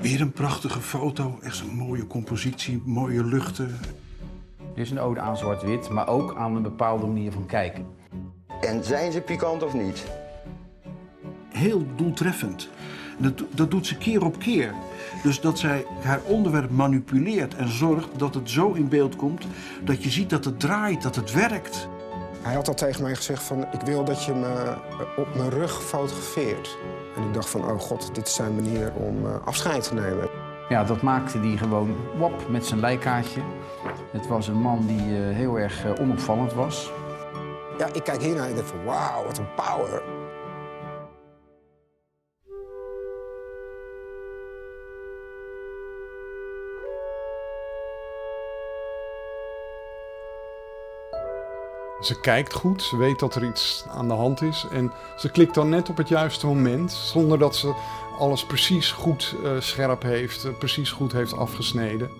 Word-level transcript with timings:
Weer 0.00 0.20
een 0.20 0.32
prachtige 0.32 0.80
foto. 0.80 1.38
Echt 1.42 1.60
een 1.60 1.74
mooie 1.76 2.06
compositie, 2.06 2.82
mooie 2.84 3.24
luchten. 3.24 3.78
Dit 4.74 4.84
is 4.84 4.90
een 4.90 5.00
ode 5.00 5.20
aan 5.20 5.36
zwart-wit, 5.36 5.88
maar 5.88 6.08
ook 6.08 6.36
aan 6.36 6.56
een 6.56 6.62
bepaalde 6.62 7.06
manier 7.06 7.32
van 7.32 7.46
kijken. 7.46 7.86
En 8.60 8.84
zijn 8.84 9.12
ze 9.12 9.20
pikant 9.20 9.62
of 9.62 9.74
niet? 9.74 10.04
Heel 11.48 11.86
doeltreffend. 11.96 12.68
Dat, 13.18 13.42
dat 13.50 13.70
doet 13.70 13.86
ze 13.86 13.98
keer 13.98 14.24
op 14.24 14.38
keer. 14.38 14.74
Dus 15.22 15.40
dat 15.40 15.58
zij 15.58 15.86
haar 16.02 16.20
onderwerp 16.22 16.70
manipuleert 16.70 17.54
en 17.54 17.68
zorgt 17.68 18.18
dat 18.18 18.34
het 18.34 18.50
zo 18.50 18.72
in 18.72 18.88
beeld 18.88 19.16
komt 19.16 19.46
dat 19.84 20.02
je 20.02 20.10
ziet 20.10 20.30
dat 20.30 20.44
het 20.44 20.60
draait, 20.60 21.02
dat 21.02 21.16
het 21.16 21.32
werkt. 21.32 21.88
Hij 22.42 22.54
had 22.54 22.68
al 22.68 22.74
tegen 22.74 23.02
mij 23.02 23.14
gezegd 23.14 23.42
van 23.42 23.66
ik 23.72 23.80
wil 23.80 24.04
dat 24.04 24.24
je 24.24 24.34
me 24.34 24.74
op 25.16 25.34
mijn 25.34 25.50
rug 25.50 25.82
fotografeert. 25.82 26.78
En 27.16 27.22
ik 27.22 27.34
dacht 27.34 27.48
van 27.48 27.70
oh 27.70 27.80
god, 27.80 28.14
dit 28.14 28.26
is 28.26 28.34
zijn 28.34 28.54
manier 28.54 28.92
om 28.94 29.26
uh, 29.26 29.32
afscheid 29.44 29.82
te 29.82 29.94
nemen. 29.94 30.28
Ja, 30.68 30.84
dat 30.84 31.02
maakte 31.02 31.38
hij 31.38 31.56
gewoon 31.56 31.96
wap 32.18 32.48
met 32.48 32.66
zijn 32.66 32.80
lijkaartje. 32.80 33.40
Het 34.12 34.26
was 34.26 34.48
een 34.48 34.60
man 34.60 34.86
die 34.86 35.06
uh, 35.06 35.36
heel 35.36 35.58
erg 35.58 35.98
onopvallend 36.00 36.52
was. 36.52 36.92
Ja, 37.78 37.88
ik 37.92 38.04
kijk 38.04 38.22
hiernaar 38.22 38.44
en 38.44 38.48
ik 38.48 38.54
denk 38.54 38.66
van 38.66 38.84
wauw, 38.84 39.24
wat 39.24 39.38
een 39.38 39.54
power. 39.54 40.02
Ze 52.00 52.20
kijkt 52.20 52.52
goed, 52.52 52.82
ze 52.82 52.96
weet 52.96 53.18
dat 53.18 53.34
er 53.34 53.44
iets 53.44 53.84
aan 53.88 54.08
de 54.08 54.14
hand 54.14 54.42
is 54.42 54.66
en 54.72 54.92
ze 55.16 55.30
klikt 55.30 55.54
dan 55.54 55.68
net 55.68 55.88
op 55.88 55.96
het 55.96 56.08
juiste 56.08 56.46
moment, 56.46 56.92
zonder 56.92 57.38
dat 57.38 57.56
ze 57.56 57.74
alles 58.18 58.46
precies 58.46 58.92
goed 58.92 59.34
uh, 59.42 59.50
scherp 59.60 60.02
heeft, 60.02 60.44
uh, 60.44 60.58
precies 60.58 60.90
goed 60.90 61.12
heeft 61.12 61.36
afgesneden. 61.36 62.10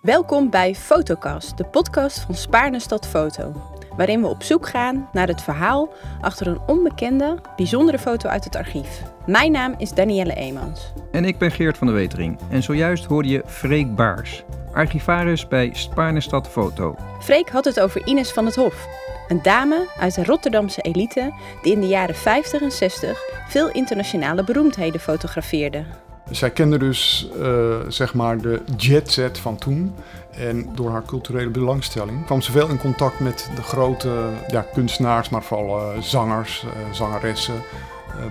Welkom 0.00 0.50
bij 0.50 0.74
Fotocast, 0.74 1.56
de 1.56 1.64
podcast 1.64 2.20
van 2.20 2.34
Spaarnestad 2.34 3.06
Foto, 3.06 3.52
waarin 3.96 4.20
we 4.20 4.26
op 4.26 4.42
zoek 4.42 4.68
gaan 4.68 5.08
naar 5.12 5.28
het 5.28 5.42
verhaal 5.42 5.92
achter 6.20 6.46
een 6.46 6.60
onbekende, 6.66 7.38
bijzondere 7.56 7.98
foto 7.98 8.28
uit 8.28 8.44
het 8.44 8.56
archief. 8.56 9.02
Mijn 9.26 9.52
naam 9.52 9.74
is 9.78 9.92
Danielle 9.92 10.34
Eemans. 10.34 10.92
En 11.12 11.24
ik 11.24 11.38
ben 11.38 11.50
Geert 11.50 11.78
van 11.78 11.86
der 11.86 11.96
Wetering 11.96 12.38
en 12.50 12.62
zojuist 12.62 13.04
hoorde 13.04 13.28
je 13.28 13.42
Freek 13.46 13.94
Baars 13.94 14.44
archivaris 14.72 15.48
bij 15.48 15.70
Spaarnestad 15.72 16.48
Foto. 16.48 16.96
Freek 17.20 17.48
had 17.48 17.64
het 17.64 17.80
over 17.80 18.06
Ines 18.06 18.32
van 18.32 18.46
het 18.46 18.56
Hof, 18.56 18.88
een 19.28 19.42
dame 19.42 19.86
uit 19.98 20.14
de 20.14 20.24
Rotterdamse 20.24 20.80
elite 20.80 21.32
die 21.62 21.72
in 21.72 21.80
de 21.80 21.86
jaren 21.86 22.14
50 22.14 22.60
en 22.60 22.72
60 22.72 23.18
veel 23.48 23.70
internationale 23.70 24.44
beroemdheden 24.44 25.00
fotografeerde. 25.00 25.84
Zij 26.30 26.50
kende 26.50 26.78
dus 26.78 27.28
uh, 27.36 27.76
zeg 27.88 28.14
maar 28.14 28.38
de 28.38 28.62
jetset 28.76 29.38
van 29.38 29.58
toen. 29.58 29.94
En 30.30 30.68
door 30.74 30.90
haar 30.90 31.04
culturele 31.04 31.50
belangstelling 31.50 32.24
kwam 32.24 32.40
ze 32.40 32.52
veel 32.52 32.68
in 32.68 32.78
contact 32.78 33.20
met 33.20 33.50
de 33.54 33.62
grote 33.62 34.28
ja, 34.50 34.66
kunstenaars, 34.72 35.28
maar 35.28 35.42
vooral 35.42 35.92
uh, 35.94 36.00
zangers, 36.00 36.64
uh, 36.64 36.92
zangeressen, 36.92 37.62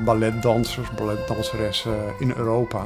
balletdansers, 0.05 0.91
balletdanseressen 0.91 2.13
in 2.19 2.33
Europa. 2.35 2.83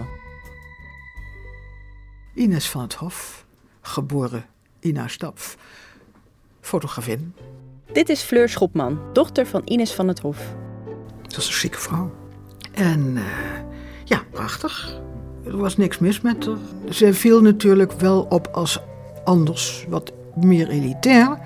Ines 2.34 2.70
van 2.70 2.82
het 2.82 2.94
Hof, 2.94 3.43
geboren 3.84 4.46
Ina 4.80 5.08
Stapf, 5.08 5.58
fotografin. 6.62 7.36
Dit 7.92 8.10
is 8.10 8.22
Fleur 8.22 8.50
Schopman, 8.50 9.00
dochter 9.14 9.48
van 9.48 9.62
Ines 9.66 9.94
van 9.94 10.08
het 10.08 10.20
Hof. 10.20 10.56
Dat 11.22 11.36
was 11.36 11.48
een 11.48 11.54
chique 11.54 11.80
vrouw. 11.80 12.12
En 12.72 13.00
uh, 13.00 13.24
ja, 14.04 14.24
prachtig. 14.32 15.02
Er 15.46 15.58
was 15.58 15.78
niks 15.78 16.00
mis 16.00 16.22
met 16.22 16.46
haar. 16.46 16.58
Ze 16.90 17.14
viel 17.14 17.42
natuurlijk 17.42 17.92
wel 17.92 18.26
op 18.30 18.48
als 18.48 18.80
anders, 19.24 19.86
wat 19.90 20.12
meer 20.36 20.70
elitair. 20.70 21.40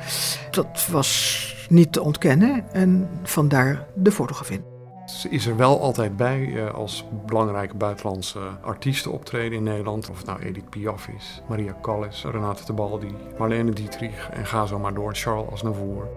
Dat 0.52 0.88
was 0.92 1.56
niet 1.70 1.92
te 1.92 2.02
ontkennen 2.02 2.72
en 2.72 3.10
vandaar 3.24 3.88
de 3.96 4.12
fotografin. 4.12 4.77
Ze 5.08 5.30
is 5.30 5.46
er 5.46 5.56
wel 5.56 5.82
altijd 5.82 6.18
bij 6.18 6.72
als 6.72 7.06
belangrijke 7.26 7.76
buitenlandse 7.76 8.40
artiesten 8.62 9.12
optreden 9.12 9.58
in 9.58 9.64
Nederland. 9.64 10.10
Of 10.10 10.18
het 10.18 10.26
nou 10.26 10.40
Edith 10.42 10.70
Piaf 10.70 11.08
is, 11.08 11.42
Maria 11.50 11.78
Callas, 11.82 12.26
Renate 12.32 12.64
Tebaldi, 12.64 13.16
Marlene 13.38 13.72
Dietrich 13.72 14.30
en 14.30 14.46
ga 14.46 14.66
zo 14.66 14.80
maar 14.80 14.94
door, 14.94 15.16
Charles 15.16 15.52
Aznavour. 15.52 16.08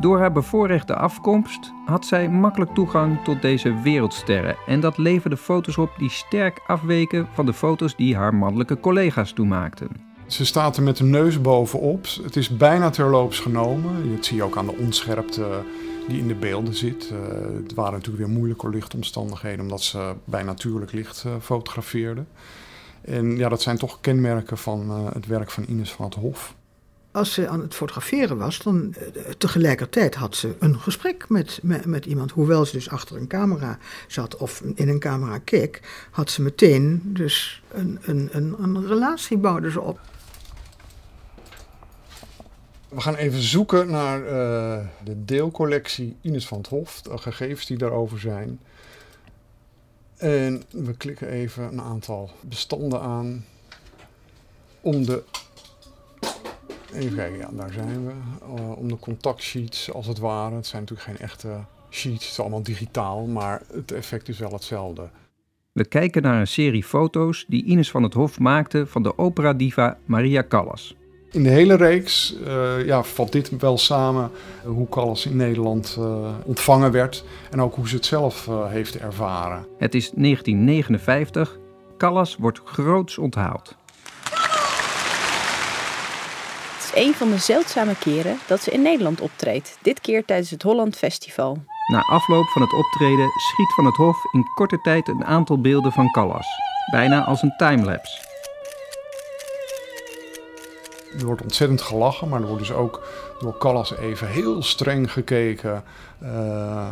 Door 0.00 0.18
haar 0.18 0.32
bevoorrechte 0.32 0.94
afkomst 0.94 1.72
had 1.86 2.06
zij 2.06 2.28
makkelijk 2.28 2.74
toegang 2.74 3.24
tot 3.24 3.42
deze 3.42 3.80
wereldsterren. 3.82 4.56
En 4.66 4.80
dat 4.80 4.98
leverde 4.98 5.36
foto's 5.36 5.78
op 5.78 5.90
die 5.98 6.10
sterk 6.10 6.60
afweken 6.66 7.28
van 7.32 7.46
de 7.46 7.52
foto's 7.52 7.96
die 7.96 8.16
haar 8.16 8.34
mannelijke 8.34 8.80
collega's 8.80 9.32
toemaakten. 9.32 9.88
Ze 10.26 10.44
staat 10.44 10.76
er 10.76 10.82
met 10.82 10.96
de 10.96 11.04
neus 11.04 11.40
bovenop. 11.40 12.06
Het 12.22 12.36
is 12.36 12.56
bijna 12.56 12.90
terloops 12.90 13.40
genomen. 13.40 14.14
Dat 14.14 14.24
zie 14.24 14.36
je 14.36 14.42
ook 14.42 14.56
aan 14.56 14.66
de 14.66 14.76
onscherpte 14.76 15.62
die 16.08 16.18
in 16.18 16.28
de 16.28 16.34
beelden 16.34 16.74
zit. 16.74 17.10
Uh, 17.12 17.18
het 17.62 17.74
waren 17.74 17.92
natuurlijk 17.92 18.26
weer 18.26 18.34
moeilijke 18.34 18.68
lichtomstandigheden 18.68 19.60
omdat 19.60 19.82
ze 19.82 20.14
bij 20.24 20.42
natuurlijk 20.42 20.92
licht 20.92 21.24
uh, 21.26 21.32
fotografeerden. 21.40 22.28
En 23.00 23.36
ja, 23.36 23.48
dat 23.48 23.62
zijn 23.62 23.78
toch 23.78 24.00
kenmerken 24.00 24.58
van 24.58 24.90
uh, 24.90 25.12
het 25.12 25.26
werk 25.26 25.50
van 25.50 25.64
Ines 25.68 25.92
van 25.92 26.04
het 26.04 26.14
Hof. 26.14 26.54
Als 27.10 27.32
ze 27.32 27.48
aan 27.48 27.60
het 27.60 27.74
fotograferen 27.74 28.38
was, 28.38 28.58
dan 28.58 28.94
tegelijkertijd 29.38 30.14
had 30.14 30.36
ze 30.36 30.54
een 30.58 30.80
gesprek 30.80 31.28
met, 31.28 31.60
met, 31.84 32.06
iemand. 32.06 32.30
Hoewel 32.30 32.64
ze 32.64 32.72
dus 32.72 32.90
achter 32.90 33.16
een 33.16 33.26
camera 33.26 33.78
zat 34.08 34.36
of 34.36 34.62
in 34.74 34.88
een 34.88 34.98
camera 34.98 35.38
keek, 35.38 35.80
had 36.10 36.30
ze 36.30 36.42
meteen 36.42 37.00
dus 37.04 37.62
een, 37.72 37.98
een, 38.02 38.28
een, 38.32 38.54
een 38.58 38.86
relatie 38.86 39.36
bouwden 39.36 39.72
ze 39.72 39.80
op. 39.80 40.00
We 42.94 43.00
gaan 43.00 43.14
even 43.14 43.40
zoeken 43.40 43.90
naar 43.90 44.20
uh, 44.20 44.28
de 45.04 45.24
deelcollectie 45.24 46.16
Ines 46.20 46.46
van 46.46 46.58
het 46.58 46.66
Hof, 46.66 47.02
de 47.02 47.18
gegevens 47.18 47.66
die 47.66 47.78
daarover 47.78 48.20
zijn. 48.20 48.60
En 50.16 50.62
we 50.70 50.96
klikken 50.96 51.28
even 51.28 51.64
een 51.64 51.80
aantal 51.80 52.30
bestanden 52.40 53.00
aan 53.00 53.44
om 54.80 55.06
de. 55.06 55.22
Even 56.92 57.16
kijken, 57.16 57.38
ja, 57.38 57.50
daar 57.52 57.72
zijn 57.72 58.06
we. 58.06 58.12
Uh, 58.56 58.78
om 58.78 58.88
de 58.88 58.98
contactsheets 58.98 59.92
als 59.92 60.06
het 60.06 60.18
ware. 60.18 60.54
Het 60.54 60.66
zijn 60.66 60.82
natuurlijk 60.82 61.08
geen 61.08 61.26
echte 61.26 61.64
sheets, 61.90 62.24
het 62.24 62.32
is 62.32 62.40
allemaal 62.40 62.62
digitaal, 62.62 63.26
maar 63.26 63.62
het 63.72 63.92
effect 63.92 64.28
is 64.28 64.38
wel 64.38 64.52
hetzelfde. 64.52 65.08
We 65.72 65.84
kijken 65.84 66.22
naar 66.22 66.40
een 66.40 66.46
serie 66.46 66.84
foto's 66.84 67.44
die 67.48 67.64
Ines 67.64 67.90
van 67.90 68.02
het 68.02 68.14
Hof 68.14 68.38
maakte 68.38 68.86
van 68.86 69.02
de 69.02 69.18
opera-diva 69.18 69.98
Maria 70.04 70.44
Callas. 70.48 70.94
In 71.34 71.42
de 71.42 71.48
hele 71.48 71.74
reeks 71.74 72.34
uh, 72.46 72.86
ja, 72.86 73.02
valt 73.02 73.32
dit 73.32 73.50
wel 73.58 73.78
samen 73.78 74.30
hoe 74.64 74.88
Callas 74.88 75.26
in 75.26 75.36
Nederland 75.36 75.96
uh, 75.98 76.28
ontvangen 76.44 76.90
werd 76.92 77.24
en 77.50 77.60
ook 77.60 77.74
hoe 77.74 77.88
ze 77.88 77.94
het 77.94 78.06
zelf 78.06 78.46
uh, 78.46 78.66
heeft 78.66 78.98
ervaren. 78.98 79.66
Het 79.78 79.94
is 79.94 80.10
1959. 80.10 81.58
Callas 81.98 82.36
wordt 82.36 82.60
groots 82.64 83.18
onthaald. 83.18 83.76
Het 86.74 86.94
is 86.94 87.06
een 87.06 87.14
van 87.14 87.30
de 87.30 87.38
zeldzame 87.38 87.96
keren 87.98 88.38
dat 88.46 88.60
ze 88.60 88.70
in 88.70 88.82
Nederland 88.82 89.20
optreedt. 89.20 89.78
Dit 89.82 90.00
keer 90.00 90.24
tijdens 90.24 90.50
het 90.50 90.62
Holland 90.62 90.96
Festival. 90.96 91.58
Na 91.92 92.00
afloop 92.00 92.46
van 92.46 92.62
het 92.62 92.72
optreden 92.72 93.28
schiet 93.36 93.72
Van 93.74 93.84
het 93.84 93.96
Hof 93.96 94.16
in 94.32 94.44
korte 94.54 94.80
tijd 94.82 95.08
een 95.08 95.24
aantal 95.24 95.60
beelden 95.60 95.92
van 95.92 96.10
Callas. 96.10 96.46
Bijna 96.90 97.24
als 97.24 97.42
een 97.42 97.54
timelapse. 97.56 98.33
Er 101.18 101.24
wordt 101.24 101.42
ontzettend 101.42 101.80
gelachen, 101.80 102.28
maar 102.28 102.40
er 102.40 102.46
wordt 102.46 102.62
dus 102.66 102.72
ook 102.72 103.02
door 103.40 103.58
Callas 103.58 103.96
even 103.96 104.28
heel 104.28 104.62
streng 104.62 105.12
gekeken. 105.12 105.82
Uh, 106.22 106.88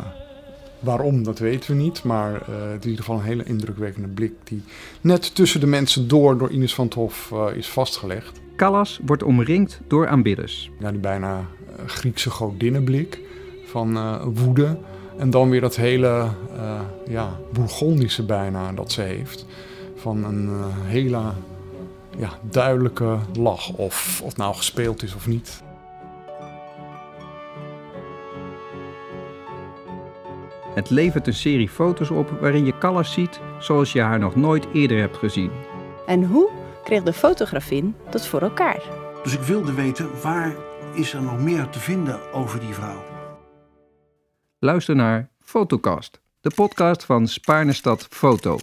waarom, 0.79 1.23
dat 1.23 1.39
weten 1.39 1.71
we 1.71 1.81
niet. 1.81 2.03
Maar 2.03 2.31
uh, 2.31 2.39
het 2.47 2.79
is 2.79 2.83
in 2.83 2.89
ieder 2.89 3.03
geval 3.03 3.15
een 3.15 3.25
hele 3.25 3.43
indrukwekkende 3.43 4.07
blik 4.07 4.33
die 4.43 4.63
net 5.01 5.35
tussen 5.35 5.59
de 5.59 5.67
mensen 5.67 6.07
door, 6.07 6.37
door 6.37 6.49
Ines 6.49 6.75
van 6.75 6.85
het 6.85 6.93
Hof, 6.93 7.31
uh, 7.33 7.45
is 7.55 7.69
vastgelegd. 7.69 8.41
Callas 8.55 8.99
wordt 9.05 9.23
omringd 9.23 9.79
door 9.87 10.07
aanbidders. 10.07 10.71
Ja, 10.79 10.91
die 10.91 10.99
bijna 10.99 11.45
Griekse 11.85 12.29
godinnenblik 12.29 13.19
van 13.65 14.19
woede. 14.33 14.77
En 15.17 15.29
dan 15.29 15.49
weer 15.49 15.61
dat 15.61 15.75
hele 15.75 16.27
ja, 17.07 17.39
Bourgondische 17.53 18.25
bijna 18.25 18.71
dat 18.71 18.91
ze 18.91 19.01
heeft. 19.01 19.45
Van 19.95 20.23
een 20.23 20.49
hele 20.83 21.21
ja, 22.17 22.29
duidelijke 22.41 23.17
lach. 23.37 23.69
Of 23.69 24.21
of 24.23 24.37
nou 24.37 24.55
gespeeld 24.55 25.03
is 25.03 25.15
of 25.15 25.27
niet. 25.27 25.63
Het 30.75 30.89
levert 30.89 31.27
een 31.27 31.33
serie 31.33 31.69
foto's 31.69 32.09
op 32.09 32.29
waarin 32.39 32.65
je 32.65 32.77
Callas 32.77 33.13
ziet 33.13 33.39
zoals 33.59 33.91
je 33.91 34.01
haar 34.01 34.19
nog 34.19 34.35
nooit 34.35 34.67
eerder 34.73 34.99
hebt 34.99 35.17
gezien. 35.17 35.51
En 36.05 36.23
hoe 36.23 36.49
kreeg 36.83 37.03
de 37.03 37.13
fotografin 37.13 37.95
dat 38.09 38.27
voor 38.27 38.41
elkaar? 38.41 38.81
Dus 39.23 39.33
ik 39.33 39.41
wilde 39.41 39.73
weten, 39.73 40.21
waar 40.21 40.55
is 40.93 41.13
er 41.13 41.21
nog 41.21 41.39
meer 41.39 41.69
te 41.69 41.79
vinden 41.79 42.31
over 42.31 42.59
die 42.59 42.73
vrouw? 42.73 43.03
Luister 44.59 44.95
naar 44.95 45.29
Fotocast. 45.39 46.21
de 46.41 46.51
podcast 46.55 47.03
van 47.05 47.27
Spaarnestad 47.27 48.07
Foto. 48.09 48.57